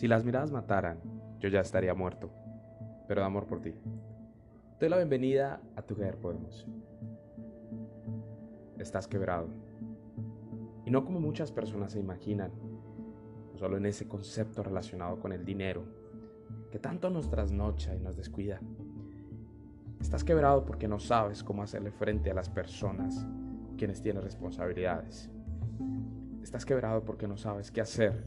Si 0.00 0.08
las 0.08 0.24
miradas 0.24 0.50
mataran, 0.50 0.98
yo 1.40 1.50
ya 1.50 1.60
estaría 1.60 1.92
muerto, 1.92 2.30
pero 3.06 3.20
de 3.20 3.26
amor 3.26 3.46
por 3.46 3.60
ti. 3.60 3.72
Te 4.78 4.86
doy 4.86 4.88
la 4.88 4.96
bienvenida 4.96 5.60
a 5.76 5.82
tu 5.82 5.92
Together 5.92 6.16
Podemos. 6.16 6.66
Estás 8.78 9.06
quebrado. 9.06 9.48
Y 10.86 10.90
no 10.90 11.04
como 11.04 11.20
muchas 11.20 11.52
personas 11.52 11.92
se 11.92 12.00
imaginan, 12.00 12.50
no 13.52 13.58
solo 13.58 13.76
en 13.76 13.84
ese 13.84 14.08
concepto 14.08 14.62
relacionado 14.62 15.20
con 15.20 15.34
el 15.34 15.44
dinero, 15.44 15.84
que 16.70 16.78
tanto 16.78 17.10
nos 17.10 17.28
trasnocha 17.28 17.94
y 17.94 18.00
nos 18.00 18.16
descuida. 18.16 18.58
Estás 20.00 20.24
quebrado 20.24 20.64
porque 20.64 20.88
no 20.88 20.98
sabes 20.98 21.44
cómo 21.44 21.62
hacerle 21.62 21.90
frente 21.90 22.30
a 22.30 22.34
las 22.34 22.48
personas 22.48 23.26
quienes 23.76 24.00
tienen 24.00 24.22
responsabilidades. 24.22 25.28
Estás 26.42 26.64
quebrado 26.64 27.04
porque 27.04 27.28
no 27.28 27.36
sabes 27.36 27.70
qué 27.70 27.82
hacer 27.82 28.24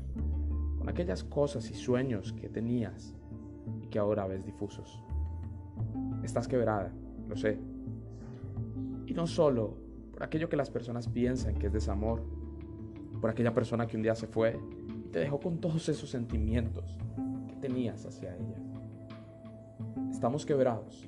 con 0.84 0.90
aquellas 0.90 1.24
cosas 1.24 1.72
y 1.72 1.76
sueños 1.76 2.34
que 2.34 2.50
tenías 2.50 3.16
y 3.82 3.88
que 3.88 4.00
ahora 4.00 4.28
ves 4.28 4.44
difusos. 4.44 5.02
Estás 6.24 6.46
quebrada, 6.46 6.92
lo 7.30 7.38
sé. 7.38 7.58
Y 9.08 9.14
no 9.14 9.26
solo 9.26 9.78
por 10.12 10.24
aquello 10.24 10.50
que 10.50 10.58
las 10.58 10.70
personas 10.70 11.08
piensan 11.08 11.56
que 11.56 11.68
es 11.68 11.74
desamor, 11.74 12.22
por 13.22 13.30
aquella 13.30 13.54
persona 13.54 13.88
que 13.88 13.96
un 13.96 14.04
día 14.04 14.14
se 14.14 14.28
fue 14.28 14.60
y 15.06 15.08
te 15.08 15.20
dejó 15.20 15.40
con 15.40 15.60
todos 15.60 15.88
esos 15.88 16.10
sentimientos 16.10 16.98
que 17.48 17.56
tenías 17.56 18.06
hacia 18.06 18.36
ella. 18.36 18.58
Estamos 20.12 20.46
quebrados. 20.46 21.08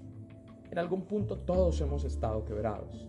En 0.71 0.77
algún 0.77 1.01
punto 1.01 1.37
todos 1.39 1.81
hemos 1.81 2.05
estado 2.05 2.45
quebrados. 2.45 3.05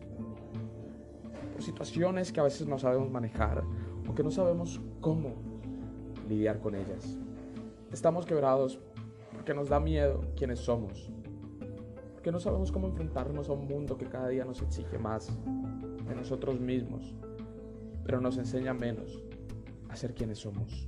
Por 1.53 1.63
situaciones 1.63 2.33
que 2.33 2.41
a 2.41 2.43
veces 2.43 2.67
no 2.67 2.77
sabemos 2.77 3.09
manejar 3.09 3.63
o 4.09 4.15
que 4.17 4.25
no 4.25 4.33
sabemos 4.33 4.81
cómo 5.01 5.56
lidiar 6.29 6.61
con 6.61 6.75
ellas. 6.75 7.17
Estamos 7.93 8.27
quebrados 8.27 8.79
porque 9.33 9.55
nos 9.55 9.69
da 9.69 9.81
miedo 9.81 10.23
quienes 10.37 10.61
somos, 10.61 11.11
porque 12.15 12.33
no 12.33 12.41
sabemos 12.41 12.73
cómo 12.73 12.89
enfrentarnos 12.89 13.49
a 13.49 13.53
un 13.53 13.67
mundo 13.67 13.97
que 13.97 14.07
cada 14.07 14.29
día 14.29 14.45
nos 14.45 14.63
exige 14.63 14.99
más 14.99 15.31
de 16.07 16.15
nosotros 16.15 16.61
mismos, 16.61 17.15
pero 18.05 18.21
nos 18.21 18.39
enseña 18.39 18.75
menos 18.75 19.23
a 19.89 19.97
ser 19.97 20.15
quienes 20.15 20.39
somos. 20.39 20.87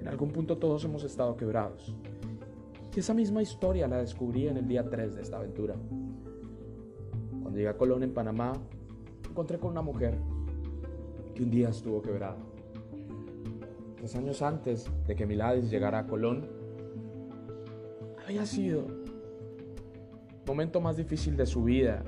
En 0.00 0.08
algún 0.08 0.30
punto 0.30 0.58
todos 0.58 0.84
hemos 0.84 1.04
estado 1.04 1.36
quebrados. 1.36 1.94
Y 2.94 3.00
esa 3.00 3.14
misma 3.14 3.42
historia 3.42 3.86
la 3.86 3.98
descubrí 3.98 4.48
en 4.48 4.56
el 4.56 4.66
día 4.66 4.88
3 4.88 5.14
de 5.14 5.22
esta 5.22 5.36
aventura. 5.36 5.76
Cuando 7.30 7.56
llegué 7.56 7.68
a 7.68 7.76
Colón 7.76 8.02
en 8.02 8.12
Panamá, 8.12 8.54
encontré 9.28 9.58
con 9.58 9.70
una 9.70 9.82
mujer 9.82 10.18
que 11.34 11.44
un 11.44 11.50
día 11.50 11.68
estuvo 11.68 12.02
quebrada 12.02 12.47
tres 13.98 14.14
años 14.14 14.42
antes 14.42 14.88
de 15.06 15.16
que 15.16 15.26
Miladis 15.26 15.70
llegara 15.70 15.98
a 16.00 16.06
Colón, 16.06 16.46
había 18.24 18.46
sido 18.46 18.86
el 18.86 20.46
momento 20.46 20.80
más 20.80 20.96
difícil 20.96 21.36
de 21.36 21.46
su 21.46 21.64
vida, 21.64 22.02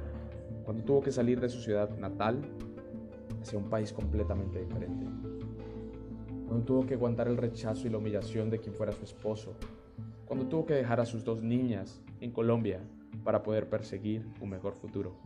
cuando 0.64 0.84
tuvo 0.84 1.00
que 1.00 1.10
salir 1.10 1.40
de 1.40 1.48
su 1.48 1.60
ciudad 1.60 1.90
natal 1.98 2.42
hacia 3.42 3.58
un 3.58 3.68
país 3.68 3.92
completamente 3.92 4.60
diferente. 4.60 5.06
Cuando 6.46 6.64
tuvo 6.64 6.86
que 6.86 6.94
aguantar 6.94 7.26
el 7.28 7.36
rechazo 7.36 7.86
y 7.86 7.90
la 7.90 7.98
humillación 7.98 8.50
de 8.50 8.58
quien 8.58 8.74
fuera 8.74 8.92
su 8.92 9.04
esposo. 9.04 9.54
Cuando 10.26 10.46
tuvo 10.46 10.66
que 10.66 10.74
dejar 10.74 11.00
a 11.00 11.06
sus 11.06 11.24
dos 11.24 11.42
niñas 11.42 12.00
en 12.20 12.30
Colombia 12.30 12.80
para 13.24 13.42
poder 13.42 13.68
perseguir 13.68 14.28
un 14.40 14.50
mejor 14.50 14.74
futuro. 14.74 15.16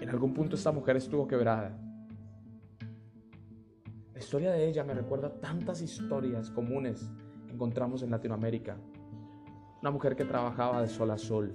En 0.00 0.08
algún 0.08 0.34
punto 0.34 0.54
esta 0.54 0.70
mujer 0.70 0.96
estuvo 0.96 1.26
quebrada 1.26 1.85
la 4.16 4.20
historia 4.20 4.50
de 4.52 4.66
ella 4.66 4.82
me 4.82 4.94
recuerda 4.94 5.28
tantas 5.28 5.82
historias 5.82 6.50
comunes 6.50 7.10
que 7.46 7.52
encontramos 7.52 8.02
en 8.02 8.10
Latinoamérica. 8.10 8.78
Una 9.82 9.90
mujer 9.90 10.16
que 10.16 10.24
trabajaba 10.24 10.80
de 10.80 10.88
sol 10.88 11.10
a 11.10 11.18
sol, 11.18 11.54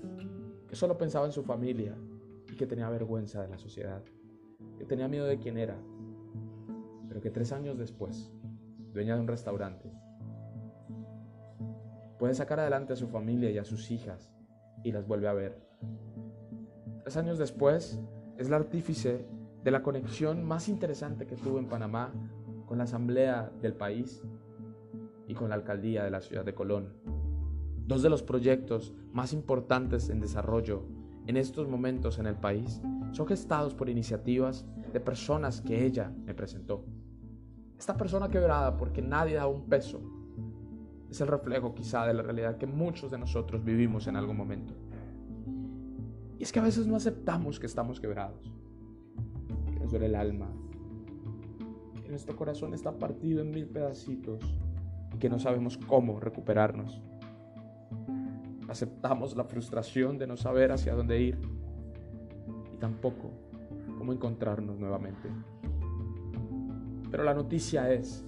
que 0.68 0.76
solo 0.76 0.96
pensaba 0.96 1.26
en 1.26 1.32
su 1.32 1.42
familia 1.42 1.98
y 2.48 2.56
que 2.56 2.68
tenía 2.68 2.88
vergüenza 2.92 3.42
de 3.42 3.48
la 3.48 3.58
sociedad, 3.58 4.04
que 4.78 4.86
tenía 4.86 5.08
miedo 5.08 5.26
de 5.26 5.40
quién 5.40 5.58
era, 5.58 5.76
pero 7.08 7.20
que 7.20 7.32
tres 7.32 7.52
años 7.52 7.80
después, 7.80 8.32
dueña 8.94 9.16
de 9.16 9.22
un 9.22 9.28
restaurante, 9.28 9.92
puede 12.20 12.36
sacar 12.36 12.60
adelante 12.60 12.94
a 12.94 12.96
su 12.96 13.08
familia 13.08 13.50
y 13.50 13.58
a 13.58 13.66
sus 13.66 13.90
hijas 13.90 14.32
y 14.84 14.92
las 14.92 15.08
vuelve 15.08 15.28
a 15.28 15.34
ver. 15.34 15.68
Tres 17.02 17.18
años 17.18 17.40
después, 17.40 18.00
es 18.38 18.52
la 18.52 18.58
artífice 18.58 19.26
de 19.64 19.72
la 19.72 19.82
conexión 19.82 20.44
más 20.44 20.70
interesante 20.70 21.26
que 21.26 21.36
tuvo 21.36 21.58
en 21.58 21.68
Panamá 21.68 22.14
con 22.72 22.78
la 22.78 22.86
asamblea 22.86 23.52
del 23.62 23.74
país 23.74 24.24
y 25.28 25.34
con 25.34 25.50
la 25.50 25.56
alcaldía 25.56 26.06
de 26.06 26.10
la 26.10 26.22
ciudad 26.22 26.46
de 26.46 26.54
Colón. 26.54 26.94
Dos 27.86 28.02
de 28.02 28.10
los 28.10 28.24
proyectos 28.24 28.94
más 29.12 29.34
importantes 29.34 30.08
en 30.08 30.22
desarrollo 30.22 30.86
en 31.28 31.36
estos 31.36 31.68
momentos 31.68 32.18
en 32.18 32.28
el 32.28 32.36
país 32.36 32.82
son 33.12 33.28
gestados 33.28 33.76
por 33.76 33.90
iniciativas 33.90 34.66
de 34.94 35.02
personas 35.02 35.60
que 35.60 35.86
ella 35.86 36.14
me 36.24 36.34
presentó. 36.34 36.86
Esta 37.78 37.98
persona 37.98 38.30
quebrada 38.30 38.78
porque 38.78 39.02
nadie 39.02 39.36
da 39.36 39.48
un 39.48 39.68
peso 39.68 40.02
es 41.10 41.20
el 41.20 41.28
reflejo 41.28 41.76
quizá 41.76 42.06
de 42.06 42.14
la 42.14 42.24
realidad 42.24 42.56
que 42.56 42.68
muchos 42.68 43.12
de 43.12 43.18
nosotros 43.18 43.66
vivimos 43.66 44.08
en 44.08 44.16
algún 44.16 44.38
momento. 44.38 44.74
Y 46.40 46.44
es 46.44 46.54
que 46.54 46.60
a 46.60 46.64
veces 46.64 46.88
no 46.88 46.96
aceptamos 46.96 47.60
que 47.60 47.66
estamos 47.66 48.00
quebrados, 48.00 48.50
que 49.74 49.78
nos 49.78 49.92
duele 49.92 50.06
el 50.06 50.16
alma, 50.16 50.48
nuestro 52.12 52.36
corazón 52.36 52.74
está 52.74 52.92
partido 52.92 53.42
en 53.42 53.52
mil 53.52 53.68
pedacitos 53.68 54.44
y 55.14 55.18
que 55.18 55.30
no 55.30 55.40
sabemos 55.40 55.78
cómo 55.78 56.20
recuperarnos. 56.20 57.02
Aceptamos 58.68 59.36
la 59.36 59.46
frustración 59.46 60.18
de 60.18 60.28
no 60.28 60.38
saber 60.38 60.72
hacia 60.72 60.94
dónde 60.94 61.22
ir 61.22 61.40
y 62.74 62.78
tampoco 62.78 63.32
cómo 63.98 64.14
encontrarnos 64.14 64.78
nuevamente. 64.78 65.30
Pero 67.10 67.24
la 67.24 67.34
noticia 67.34 67.92
es, 67.92 68.26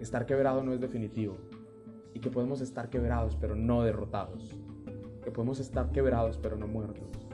estar 0.00 0.26
quebrado 0.26 0.62
no 0.62 0.72
es 0.72 0.80
definitivo 0.80 1.36
y 2.14 2.20
que 2.20 2.30
podemos 2.30 2.60
estar 2.60 2.88
quebrados 2.88 3.36
pero 3.36 3.54
no 3.56 3.82
derrotados, 3.82 4.54
que 5.22 5.30
podemos 5.30 5.60
estar 5.60 5.90
quebrados 5.92 6.38
pero 6.38 6.56
no 6.56 6.66
muertos, 6.66 7.26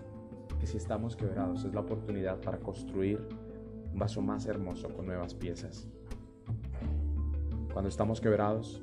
que 0.58 0.66
si 0.66 0.76
estamos 0.76 1.16
quebrados 1.16 1.64
es 1.64 1.74
la 1.74 1.80
oportunidad 1.80 2.40
para 2.40 2.58
construir 2.58 3.20
un 3.94 4.00
vaso 4.00 4.20
más 4.20 4.44
hermoso 4.46 4.92
con 4.92 5.06
nuevas 5.06 5.34
piezas. 5.34 5.86
Cuando 7.72 7.88
estamos 7.88 8.20
quebrados, 8.20 8.82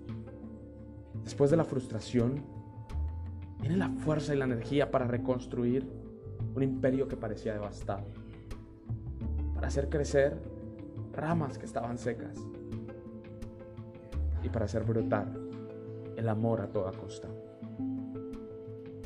después 1.24 1.52
de 1.52 1.58
la 1.58 1.66
frustración, 1.66 2.42
viene 3.60 3.76
la 3.76 3.90
fuerza 3.90 4.34
y 4.34 4.38
la 4.38 4.46
energía 4.46 4.90
para 4.90 5.06
reconstruir 5.06 5.86
un 6.56 6.64
imperio 6.64 7.10
que 7.10 7.18
parecía 7.18 7.54
devastado, 7.54 8.06
para 9.54 9.68
hacer 9.68 9.90
crecer 9.90 10.42
ramas 11.12 11.58
que 11.58 11.66
estaban 11.66 11.98
secas 11.98 12.38
y 14.44 14.50
para 14.50 14.66
hacer 14.66 14.86
brotar 14.86 15.28
el 16.16 16.30
amor 16.30 16.62
a 16.62 16.68
toda 16.68 16.94
costa. 16.94 17.28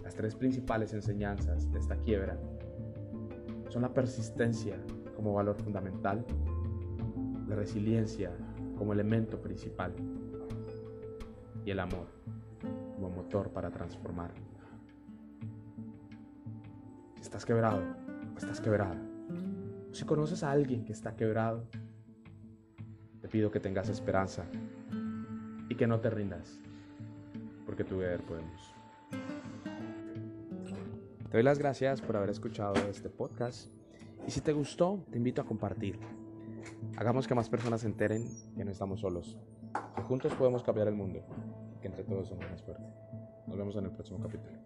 Las 0.03 0.13
tres 0.13 0.35
principales 0.35 0.93
enseñanzas 0.93 1.71
de 1.71 1.79
esta 1.79 1.95
quiebra 1.97 2.37
son 3.69 3.81
la 3.81 3.91
persistencia 3.91 4.77
como 5.25 5.37
valor 5.37 5.55
fundamental, 5.55 6.23
la 7.47 7.55
resiliencia 7.55 8.31
como 8.77 8.93
elemento 8.93 9.41
principal 9.41 9.91
y 11.65 11.71
el 11.71 11.79
amor 11.79 12.05
como 12.93 13.09
motor 13.09 13.49
para 13.49 13.71
transformar. 13.71 14.31
Si 17.15 17.21
estás 17.21 17.43
quebrado 17.43 17.81
estás 18.37 18.61
quebrada, 18.61 19.01
si 19.93 20.05
conoces 20.05 20.43
a 20.43 20.51
alguien 20.51 20.85
que 20.85 20.91
está 20.91 21.15
quebrado, 21.15 21.63
te 23.19 23.27
pido 23.27 23.49
que 23.49 23.59
tengas 23.59 23.89
esperanza 23.89 24.45
y 25.69 25.73
que 25.73 25.87
no 25.87 26.01
te 26.01 26.11
rindas, 26.11 26.59
porque 27.65 27.83
tu 27.83 27.97
ver 27.97 28.21
podemos. 28.21 28.75
Te 31.31 31.31
doy 31.31 31.41
las 31.41 31.57
gracias 31.57 31.99
por 31.99 32.15
haber 32.15 32.29
escuchado 32.29 32.75
este 32.91 33.09
podcast 33.09 33.71
y 34.27 34.31
si 34.31 34.41
te 34.41 34.53
gustó, 34.53 35.03
te 35.11 35.17
invito 35.17 35.41
a 35.41 35.45
compartirlo. 35.45 36.07
Hagamos 36.97 37.27
que 37.27 37.35
más 37.35 37.49
personas 37.49 37.81
se 37.81 37.87
enteren 37.87 38.27
que 38.55 38.65
no 38.65 38.71
estamos 38.71 39.01
solos, 39.01 39.37
que 39.95 40.01
juntos 40.03 40.33
podemos 40.33 40.63
cambiar 40.63 40.87
el 40.87 40.95
mundo, 40.95 41.23
que 41.81 41.87
entre 41.87 42.03
todos 42.03 42.29
somos 42.29 42.49
más 42.49 42.61
fuertes. 42.63 42.87
Nos 43.47 43.57
vemos 43.57 43.75
en 43.75 43.85
el 43.85 43.91
próximo 43.91 44.19
capítulo. 44.19 44.57